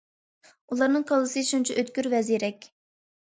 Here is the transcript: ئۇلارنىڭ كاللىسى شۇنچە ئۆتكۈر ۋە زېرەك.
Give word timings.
ئۇلارنىڭ 0.75 1.05
كاللىسى 1.11 1.43
شۇنچە 1.51 1.77
ئۆتكۈر 1.83 2.11
ۋە 2.15 2.23
زېرەك. 2.31 2.67